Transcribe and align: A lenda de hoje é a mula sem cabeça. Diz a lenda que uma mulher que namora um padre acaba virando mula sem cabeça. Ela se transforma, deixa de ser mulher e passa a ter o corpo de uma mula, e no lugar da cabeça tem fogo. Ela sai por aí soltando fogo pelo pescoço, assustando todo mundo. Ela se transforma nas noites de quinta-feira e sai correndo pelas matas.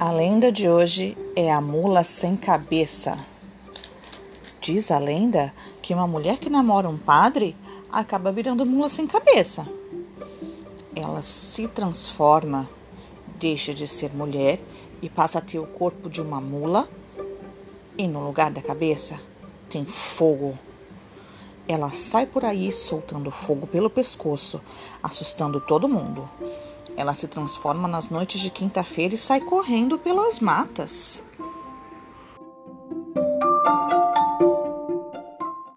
A 0.00 0.12
lenda 0.12 0.52
de 0.52 0.68
hoje 0.68 1.18
é 1.34 1.50
a 1.50 1.60
mula 1.60 2.04
sem 2.04 2.36
cabeça. 2.36 3.18
Diz 4.60 4.92
a 4.92 4.98
lenda 5.00 5.52
que 5.82 5.92
uma 5.92 6.06
mulher 6.06 6.38
que 6.38 6.48
namora 6.48 6.88
um 6.88 6.96
padre 6.96 7.56
acaba 7.90 8.30
virando 8.30 8.64
mula 8.64 8.88
sem 8.88 9.08
cabeça. 9.08 9.66
Ela 10.94 11.20
se 11.20 11.66
transforma, 11.66 12.70
deixa 13.40 13.74
de 13.74 13.88
ser 13.88 14.14
mulher 14.14 14.60
e 15.02 15.10
passa 15.10 15.40
a 15.40 15.42
ter 15.42 15.58
o 15.58 15.66
corpo 15.66 16.08
de 16.08 16.22
uma 16.22 16.40
mula, 16.40 16.88
e 17.96 18.06
no 18.06 18.22
lugar 18.22 18.52
da 18.52 18.62
cabeça 18.62 19.20
tem 19.68 19.84
fogo. 19.84 20.56
Ela 21.66 21.90
sai 21.90 22.24
por 22.24 22.44
aí 22.44 22.70
soltando 22.70 23.32
fogo 23.32 23.66
pelo 23.66 23.90
pescoço, 23.90 24.60
assustando 25.02 25.60
todo 25.60 25.88
mundo. 25.88 26.30
Ela 26.98 27.14
se 27.14 27.28
transforma 27.28 27.86
nas 27.86 28.08
noites 28.08 28.40
de 28.40 28.50
quinta-feira 28.50 29.14
e 29.14 29.16
sai 29.16 29.40
correndo 29.40 30.00
pelas 30.00 30.40
matas. 30.40 31.22